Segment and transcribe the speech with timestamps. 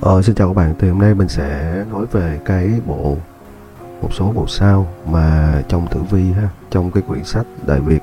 [0.00, 3.16] Ờ, xin chào các bạn, thì hôm nay mình sẽ nói về cái bộ
[4.02, 8.00] một số bộ sao mà trong tử vi ha, trong cái quyển sách Đại Việt,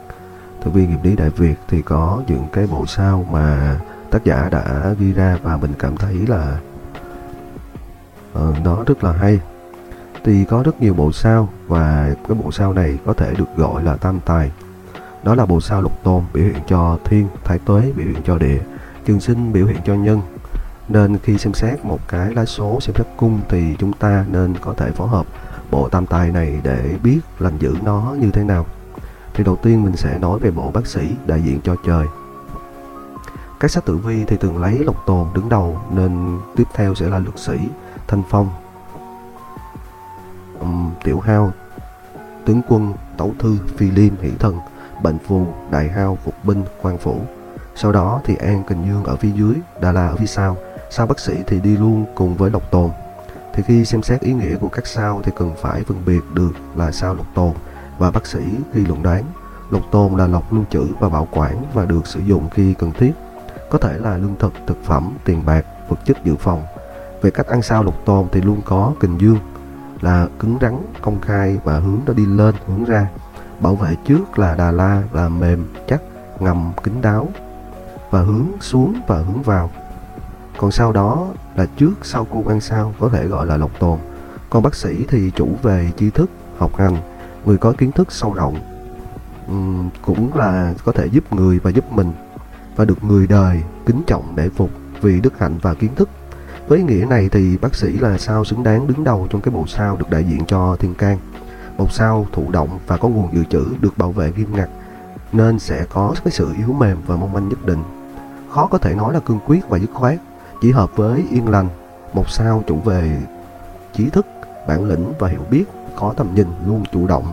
[0.63, 3.79] tử vi nghiệp lý Đại Việt thì có những cái bộ sao mà
[4.11, 6.59] tác giả đã ghi ra và mình cảm thấy là
[8.33, 9.39] uh, nó rất là hay.
[10.23, 13.83] Thì có rất nhiều bộ sao và cái bộ sao này có thể được gọi
[13.83, 14.51] là tam tài.
[15.23, 18.37] Đó là bộ sao lục tôn biểu hiện cho thiên, thái tuế biểu hiện cho
[18.37, 18.59] địa,
[19.05, 20.21] trường sinh biểu hiện cho nhân,
[20.89, 24.57] nên khi xem xét một cái lá số xem xét cung thì chúng ta nên
[24.57, 25.25] có thể phối hợp
[25.71, 28.65] bộ tam tài này để biết lành giữ nó như thế nào.
[29.33, 32.05] Thì đầu tiên mình sẽ nói về bộ bác sĩ đại diện cho trời.
[33.59, 37.09] Các sách tử vi thì thường lấy lộc tồn đứng đầu nên tiếp theo sẽ
[37.09, 37.57] là luật sĩ,
[38.07, 38.49] thanh phong,
[40.59, 41.51] um, tiểu hao,
[42.45, 44.59] tướng quân, tấu thư, phi liêm, hỷ thần,
[45.03, 47.21] bệnh phù, đại hao, phục binh, quan phủ.
[47.75, 50.57] Sau đó thì An Kình Dương ở phía dưới, Đà La ở phía sau,
[50.95, 52.89] sao bác sĩ thì đi luôn cùng với độc tồn.
[53.53, 56.51] Thì khi xem xét ý nghĩa của các sao thì cần phải phân biệt được
[56.75, 57.51] là sao lục tồn
[57.97, 58.39] và bác sĩ
[58.73, 59.23] khi luận đoán.
[59.69, 62.91] lục tồn là lọc lưu trữ và bảo quản và được sử dụng khi cần
[62.91, 63.11] thiết.
[63.69, 66.63] Có thể là lương thực, thực phẩm, tiền bạc, vật chất dự phòng.
[67.21, 69.39] Về cách ăn sao lục tồn thì luôn có kình dương
[70.01, 73.07] là cứng rắn, công khai và hướng nó đi lên, hướng ra.
[73.59, 76.01] Bảo vệ trước là đà la là mềm, chắc,
[76.39, 77.27] ngầm, kín đáo
[78.11, 79.69] và hướng xuống và hướng vào
[80.57, 83.99] còn sau đó là trước sau cung ăn sao có thể gọi là lộc tồn.
[84.49, 86.97] Còn bác sĩ thì chủ về tri thức học hành
[87.45, 88.59] người có kiến thức sâu rộng
[89.51, 92.11] uhm, cũng là có thể giúp người và giúp mình
[92.75, 94.69] và được người đời kính trọng để phục
[95.01, 96.09] vì đức hạnh và kiến thức.
[96.67, 99.53] Với ý nghĩa này thì bác sĩ là sao xứng đáng đứng đầu trong cái
[99.53, 101.17] bộ sao được đại diện cho thiên can.
[101.77, 104.69] Một sao thụ động và có nguồn dự trữ được bảo vệ nghiêm ngặt
[105.33, 107.83] nên sẽ có cái sự yếu mềm và mong manh nhất định.
[108.49, 110.15] Khó có thể nói là cương quyết và dứt khoát
[110.61, 111.67] chỉ hợp với yên lành,
[112.13, 113.21] một sao chủ về
[113.93, 114.25] trí thức,
[114.67, 115.63] bản lĩnh và hiểu biết,
[115.95, 117.25] có tầm nhìn luôn chủ động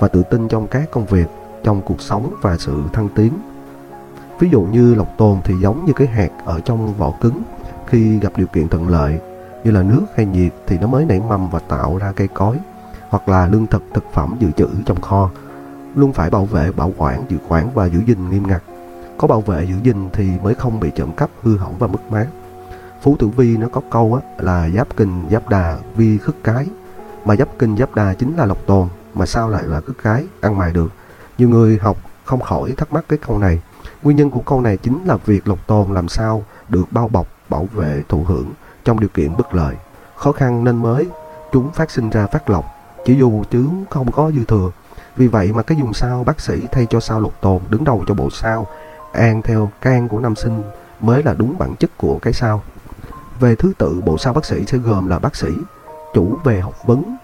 [0.00, 1.26] và tự tin trong các công việc,
[1.64, 3.32] trong cuộc sống và sự thăng tiến.
[4.38, 7.42] Ví dụ như lộc tồn thì giống như cái hạt ở trong vỏ cứng
[7.86, 9.20] khi gặp điều kiện thuận lợi,
[9.64, 12.56] như là nước hay nhiệt thì nó mới nảy mầm và tạo ra cây cối,
[13.08, 15.30] hoặc là lương thực thực phẩm dự trữ trong kho,
[15.94, 18.62] luôn phải bảo vệ, bảo quản, dự quản và giữ gìn nghiêm ngặt.
[19.18, 22.10] Có bảo vệ, giữ gìn thì mới không bị trộm cắp, hư hỏng và mất
[22.10, 22.26] mát.
[23.02, 26.66] Phú Tử Vi nó có câu á, là giáp kinh giáp đà vi khất cái.
[27.24, 30.24] Mà giáp kinh giáp đà chính là lộc tồn mà sao lại là khất cái?
[30.40, 30.92] Ăn mài được.
[31.38, 33.60] Nhiều người học không khỏi thắc mắc cái câu này.
[34.02, 37.26] Nguyên nhân của câu này chính là việc lộc tồn làm sao được bao bọc
[37.48, 38.50] bảo vệ thụ hưởng
[38.84, 39.76] trong điều kiện bất lợi.
[40.16, 41.06] Khó khăn nên mới
[41.52, 42.64] chúng phát sinh ra phát lộc
[43.04, 44.70] chỉ dù chứ không có dư thừa.
[45.16, 48.04] Vì vậy mà cái dùng sao bác sĩ thay cho sao lục tồn đứng đầu
[48.08, 48.66] cho bộ sao
[49.12, 50.62] an theo can của năm sinh
[51.00, 52.62] mới là đúng bản chất của cái sao
[53.42, 55.48] về thứ tự, bộ sao bác sĩ sẽ gồm là bác sĩ,
[56.14, 57.16] chủ về học vấn,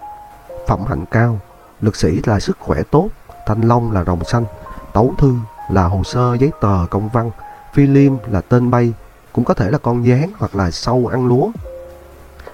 [0.67, 1.39] phẩm hạnh cao,
[1.81, 3.09] lực sĩ là sức khỏe tốt,
[3.45, 4.45] thanh long là rồng xanh,
[4.93, 5.33] tấu thư
[5.71, 7.31] là hồ sơ giấy tờ công văn,
[7.73, 8.93] phi liêm là tên bay,
[9.33, 11.51] cũng có thể là con gián hoặc là sâu ăn lúa.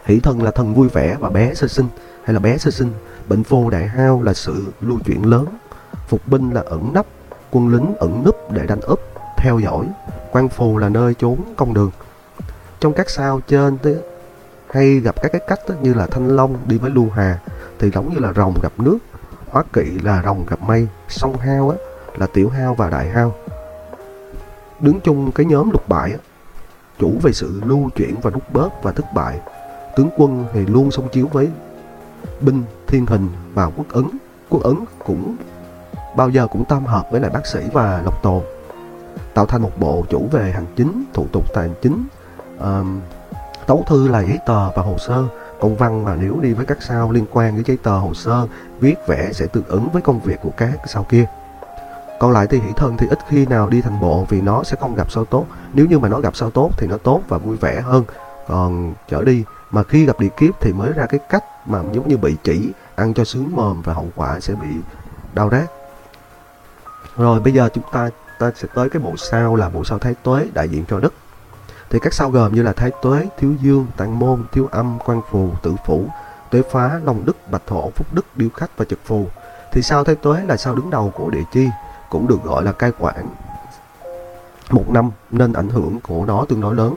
[0.06, 1.88] Hỷ thần là thần vui vẻ và bé sơ sinh
[2.24, 2.94] hay là bé sơ sinh,
[3.28, 5.46] bệnh phô đại hao là sự lưu chuyển lớn,
[6.08, 7.06] phục binh là ẩn nấp,
[7.52, 9.00] quân lính ẩn núp để đánh úp,
[9.38, 9.86] theo dõi,
[10.32, 11.92] quan phù là nơi trốn công đường
[12.86, 13.96] trong các sao trên tới
[14.70, 17.40] hay gặp các cái cách đó, như là thanh long đi với lưu hà
[17.80, 18.98] thì giống như là rồng gặp nước.
[19.48, 21.78] Hóa kỵ là rồng gặp mây sông hao á
[22.18, 23.36] là tiểu hao và đại hao.
[24.80, 26.18] Đứng chung cái nhóm lục bại á,
[27.00, 29.40] chủ về sự lưu chuyển và rút bớt và thất bại.
[29.96, 31.50] Tướng quân thì luôn song chiếu với
[32.42, 34.06] binh thiên hình và quốc ấn.
[34.50, 34.76] Quốc ấn
[35.06, 35.36] cũng
[36.16, 38.42] bao giờ cũng tam hợp với lại bác sĩ và lộc tồn.
[39.34, 42.06] Tạo thành một bộ chủ về hành chính thủ tục tài chính
[42.60, 43.02] um,
[43.68, 45.24] tấu thư là giấy tờ và hồ sơ.
[45.60, 48.48] Công văn mà nếu đi với các sao liên quan với giấy tờ hồ sơ
[48.80, 51.26] viết vẽ sẽ tương ứng với công việc của các sao kia.
[52.20, 54.78] Còn lại thì hỷ thân thì ít khi nào đi thành bộ vì nó sẽ
[54.80, 55.46] không gặp sao tốt.
[55.74, 58.04] Nếu như mà nó gặp sao tốt thì nó tốt và vui vẻ hơn.
[58.48, 62.08] Còn trở đi mà khi gặp địa kiếp thì mới ra cái cách mà giống
[62.08, 64.68] như bị chỉ ăn cho sướng mồm và hậu quả sẽ bị
[65.34, 65.72] đau rát.
[67.18, 68.10] Rồi bây giờ chúng ta
[68.40, 71.14] ta sẽ tới cái bộ sao là bộ sao thái tuế đại diện cho đất
[71.90, 75.22] thì các sao gồm như là thái tuế, thiếu dương, tạng môn, thiếu âm, quan
[75.32, 76.06] phù, tử phủ,
[76.52, 79.26] tuế phá, long đức, bạch thổ, phúc đức, điêu khách và trực phù.
[79.72, 81.70] Thì sao thái tuế là sao đứng đầu của địa chi,
[82.10, 83.28] cũng được gọi là cai quản.
[84.70, 86.96] Một năm nên ảnh hưởng của nó tương đối lớn.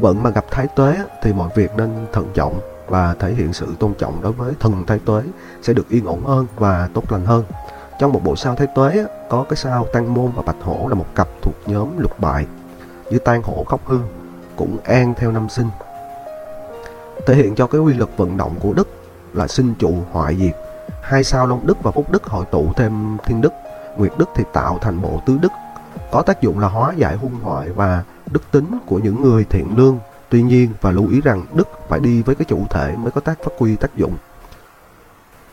[0.00, 3.66] Vận mà gặp thái tuế thì mọi việc nên thận trọng và thể hiện sự
[3.78, 5.22] tôn trọng đối với thần thái tuế
[5.62, 7.44] sẽ được yên ổn hơn và tốt lành hơn.
[7.98, 10.94] Trong một bộ sao thái tuế có cái sao tăng môn và bạch hổ là
[10.94, 12.46] một cặp thuộc nhóm lục bại
[13.10, 13.98] như tan hổ khóc hư
[14.56, 15.68] cũng an theo năm sinh.
[17.26, 18.88] Thể hiện cho cái quy luật vận động của đức
[19.32, 20.56] là sinh trụ hoại diệt.
[21.02, 23.52] Hai sao long đức và phúc đức hội tụ thêm thiên đức,
[23.96, 25.52] nguyệt đức thì tạo thành bộ tứ đức.
[26.12, 29.76] Có tác dụng là hóa giải hung hoại và đức tính của những người thiện
[29.76, 29.98] lương.
[30.28, 33.20] Tuy nhiên và lưu ý rằng đức phải đi với cái chủ thể mới có
[33.20, 34.16] tác phát huy tác dụng.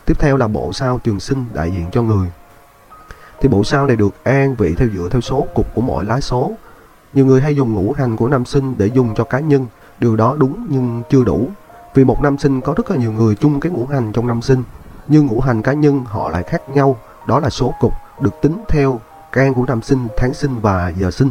[0.06, 2.28] Tiếp theo là bộ sao trường sinh đại diện cho người.
[3.40, 6.20] Thì bộ sao này được an vị theo dựa theo số cục của mỗi lá
[6.20, 6.52] số
[7.14, 9.66] nhiều người hay dùng ngũ hành của năm sinh để dùng cho cá nhân.
[9.98, 11.48] Điều đó đúng nhưng chưa đủ.
[11.94, 14.42] Vì một năm sinh có rất là nhiều người chung cái ngũ hành trong năm
[14.42, 14.62] sinh
[15.08, 16.96] nhưng ngũ hành cá nhân họ lại khác nhau.
[17.26, 19.00] Đó là số cục được tính theo
[19.32, 21.30] can của năm sinh tháng sinh và giờ sinh.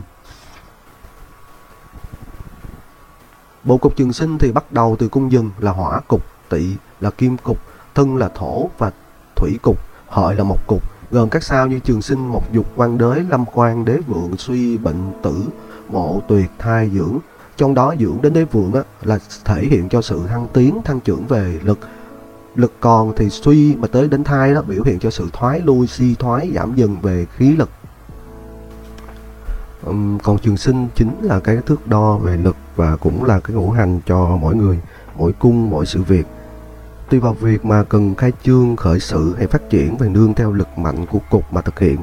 [3.63, 7.10] Bộ cục trường sinh thì bắt đầu từ cung dừng là hỏa cục tỵ là
[7.10, 7.57] kim cục
[7.95, 8.92] thân là thổ và
[9.36, 9.77] thủy cục
[10.07, 10.84] hợi là một cục.
[11.12, 14.77] Gồm các sao như trường sinh mộc dục quan đế, lâm quan đế vượng suy
[14.77, 15.44] bệnh tử
[15.92, 17.18] mộ tuyệt thai dưỡng.
[17.58, 21.00] Trong đó dưỡng đến đế vượng á, là thể hiện cho sự thăng tiến thăng
[21.00, 21.80] trưởng về lực.
[22.56, 25.88] Lực còn thì suy mà tới đến thai đó biểu hiện cho sự thoái lui
[25.88, 27.70] suy thoái giảm dần về khí lực.
[29.86, 33.56] Um, còn trường sinh chính là cái thước đo về lực và cũng là cái
[33.56, 34.80] ngũ hành cho mỗi người
[35.18, 36.26] mỗi cung mỗi sự việc.
[37.10, 40.52] Tùy vào việc mà cần khai trương khởi sự hay phát triển về nương theo
[40.52, 41.98] lực mạnh của cục mà thực hiện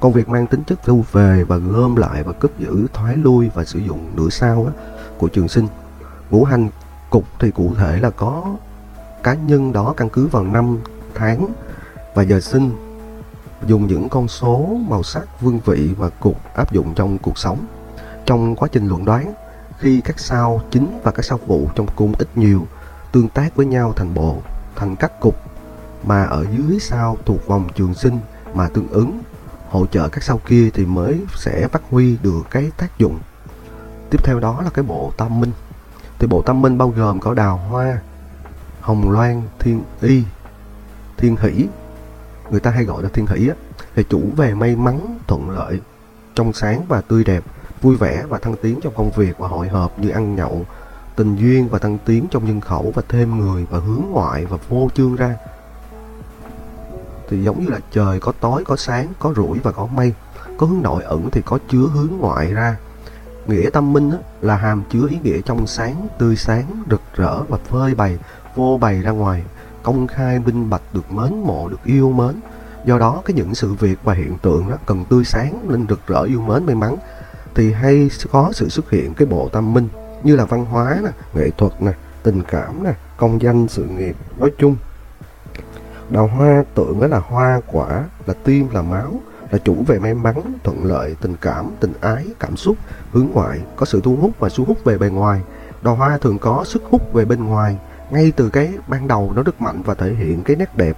[0.00, 3.50] công việc mang tính chất thu về và gom lại và cất giữ thoái lui
[3.54, 4.72] và sử dụng nửa sao á,
[5.18, 5.66] của trường sinh.
[6.30, 6.68] Ngũ hành
[7.10, 8.56] cục thì cụ thể là có
[9.22, 10.78] cá nhân đó căn cứ vào năm
[11.14, 11.46] tháng
[12.14, 12.70] và giờ sinh
[13.66, 17.58] dùng những con số màu sắc vương vị và cục áp dụng trong cuộc sống.
[18.26, 19.34] Trong quá trình luận đoán
[19.78, 22.66] khi các sao chính và các sao phụ trong cung ít nhiều
[23.12, 24.36] tương tác với nhau thành bộ
[24.76, 25.34] thành các cục
[26.04, 28.18] mà ở dưới sao thuộc vòng trường sinh
[28.54, 29.20] mà tương ứng
[29.70, 33.18] hỗ trợ các sau kia thì mới sẽ phát huy được cái tác dụng.
[34.10, 35.52] Tiếp theo đó là cái bộ tam minh.
[36.18, 37.98] Thì bộ tam minh bao gồm có đào hoa,
[38.80, 40.22] hồng loan, thiên y,
[41.16, 41.66] thiên hỷ.
[42.50, 43.54] Người ta hay gọi là thiên hỷ á.
[43.94, 45.80] Thì chủ về may mắn, thuận lợi,
[46.34, 47.44] trong sáng và tươi đẹp,
[47.82, 50.66] vui vẻ và thăng tiến trong công việc và hội họp như ăn nhậu,
[51.16, 54.56] tình duyên và thăng tiến trong nhân khẩu và thêm người và hướng ngoại và
[54.68, 55.36] vô chương ra
[57.28, 60.14] thì giống như là trời có tối, có sáng, có rủi và có mây.
[60.56, 62.76] Có hướng nội ẩn thì có chứa hướng ngoại ra.
[63.46, 64.10] Nghĩa tâm minh
[64.40, 68.18] là hàm chứa ý nghĩa trong sáng, tươi sáng, rực rỡ và phơi bày
[68.54, 69.42] vô bày ra ngoài,
[69.82, 72.40] công khai, minh bạch, được mến mộ, được yêu mến.
[72.84, 76.06] Do đó, cái những sự việc và hiện tượng đó cần tươi sáng nên rực
[76.06, 76.96] rỡ yêu mến may mắn,
[77.54, 79.88] thì hay có sự xuất hiện cái bộ tâm minh
[80.22, 81.92] như là văn hóa nè, nghệ thuật nè,
[82.22, 84.76] tình cảm nè, công danh, sự nghiệp, nói chung
[86.10, 89.12] đào hoa, tượng đó là hoa, quả, là tim, là máu,
[89.50, 92.76] là chủ về may mắn, thuận lợi, tình cảm, tình ái, cảm xúc,
[93.12, 95.40] hướng ngoại, có sự thu hút và thu hút về bề ngoài.
[95.82, 97.78] Đào hoa thường có sức hút về bên ngoài,
[98.10, 100.96] ngay từ cái ban đầu nó rất mạnh và thể hiện cái nét đẹp.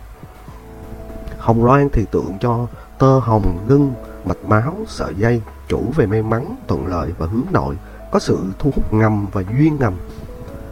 [1.38, 2.66] Hồng loan thì tượng cho
[2.98, 3.92] tơ hồng ngưng
[4.24, 7.76] mạch máu, sợi dây, chủ về may mắn, thuận lợi và hướng nội,
[8.10, 9.94] có sự thu hút ngầm và duyên ngầm.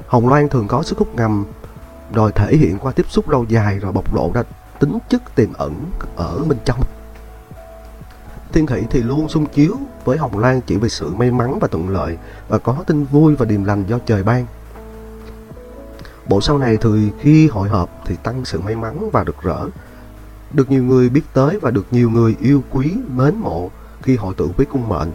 [0.06, 1.44] Hồng loan thường có sức hút ngầm
[2.12, 4.42] rồi thể hiện qua tiếp xúc lâu dài rồi bộc lộ ra
[4.80, 5.74] tính chất tiềm ẩn
[6.16, 6.80] ở bên trong.
[8.52, 11.68] Thiên Khỉ thì luôn xung chiếu với hồng loan chỉ vì sự may mắn và
[11.68, 12.18] thuận lợi
[12.48, 14.46] và có tin vui và điềm lành do trời ban.
[16.28, 19.66] Bộ sau này thì khi hội họp thì tăng sự may mắn và rực rỡ.
[20.52, 23.70] Được nhiều người biết tới và được nhiều người yêu quý mến mộ
[24.02, 25.10] khi hội tụ với cung mệnh.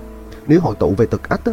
[0.47, 1.51] Nếu hội tụ về thực ách á,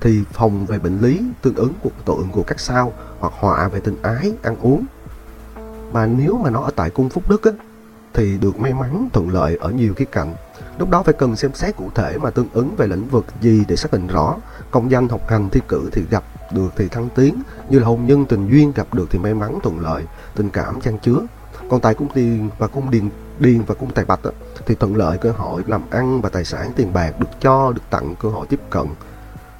[0.00, 3.80] thì phòng về bệnh lý tương ứng của tượng của các sao hoặc họa về
[3.80, 4.84] tình ái ăn uống.
[5.92, 7.50] Mà nếu mà nó ở tại cung phúc đức á,
[8.14, 10.34] thì được may mắn thuận lợi ở nhiều khía cạnh.
[10.78, 13.64] Lúc đó phải cần xem xét cụ thể mà tương ứng về lĩnh vực gì
[13.68, 14.36] để xác định rõ.
[14.70, 17.42] Công danh học hành thi cử thì gặp được thì thăng tiến.
[17.70, 20.80] Như là hôn nhân tình duyên gặp được thì may mắn thuận lợi tình cảm
[20.80, 21.18] chan chứa.
[21.70, 24.30] Còn tại cung tiền và cung điền điền và cung tài bạch á,
[24.66, 27.82] thì thuận lợi cơ hội làm ăn và tài sản tiền bạc được cho được
[27.90, 28.86] tặng cơ hội tiếp cận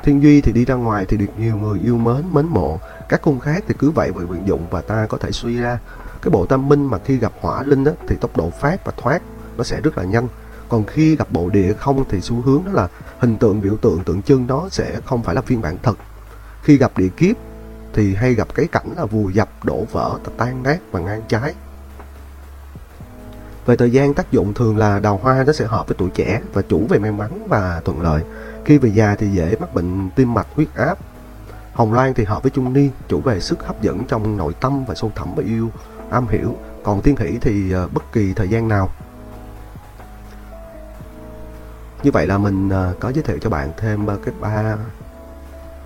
[0.08, 2.80] thiên duy thì đi ra ngoài thì được nhiều người yêu mến mến mộ.
[3.08, 5.78] Các cung khác thì cứ vậy bị vận dụng và ta có thể suy ra.
[6.22, 8.92] Cái bộ tam minh mà khi gặp hỏa linh á, thì tốc độ phát và
[8.96, 9.22] thoát
[9.56, 10.28] nó sẽ rất là nhanh.
[10.68, 12.88] Còn khi gặp bộ địa không thì xu hướng đó là
[13.18, 15.98] hình tượng biểu tượng tượng trưng nó sẽ không phải là phiên bản thật.
[16.62, 17.36] Khi gặp địa kiếp
[17.92, 21.54] thì hay gặp cái cảnh là vùi dập đổ vỡ tan nát và ngang trái.
[23.66, 26.40] Về thời gian tác dụng thường là đào hoa nó sẽ hợp với tuổi trẻ
[26.52, 28.22] và chủ về may mắn và thuận lợi
[28.68, 30.98] khi về già thì dễ mắc bệnh tim mạch, huyết áp.
[31.72, 34.84] Hồng loan thì hợp với trung niên, chủ về sức hấp dẫn trong nội tâm
[34.84, 35.70] và sâu thẳm và yêu,
[36.10, 36.56] am hiểu.
[36.84, 38.88] Còn thiên hỷ thì ờ, bất kỳ thời gian nào.
[42.02, 44.76] Như vậy là mình ờ, có giới thiệu cho bạn thêm ờ, cái ba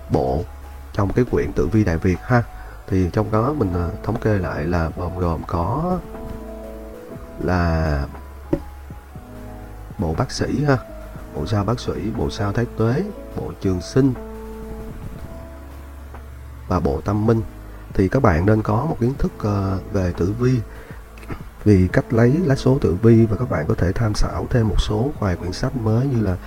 [0.09, 0.43] bộ
[0.93, 2.43] trong cái quyển Tử vi đại việt ha.
[2.87, 3.73] Thì trong đó mình
[4.03, 5.97] thống kê lại là gồm gồm có
[7.39, 8.05] là
[9.97, 10.77] bộ bác sĩ ha
[11.35, 13.03] bộ sao bác sĩ, bộ sao thái tuế,
[13.35, 14.13] bộ trường sinh
[16.67, 17.41] và bộ tâm minh.
[17.93, 20.59] Thì các bạn nên có một kiến thức ờ, về tử vi.
[21.63, 24.67] Vì cách lấy lá số tử vi và các bạn có thể tham khảo thêm
[24.67, 26.37] một số vài quyển sách mới như là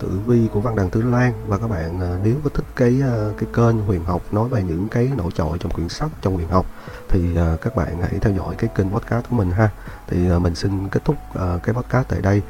[0.00, 1.32] tử vi của văn đằng tứ lan.
[1.46, 4.62] Và các bạn ờ, nếu có thích cái ờ, cái kênh huyền học nói về
[4.62, 6.66] những cái nổi trội trong quyển sách, trong huyền học,
[7.08, 9.70] thì các bạn hãy theo dõi cái kênh podcast của mình ha.
[10.06, 12.42] Thì mình xin kết thúc cái podcast tại đây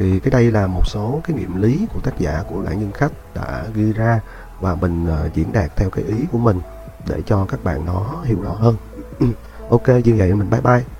[0.00, 2.90] thì cái đây là một số cái nghiệm lý của tác giả của đại nhân
[2.94, 4.20] khách đã ghi ra
[4.60, 6.60] và mình uh, diễn đạt theo cái ý của mình
[7.08, 8.76] để cho các bạn nó hiểu rõ hơn.
[9.70, 10.99] Ok như vậy mình bye bye.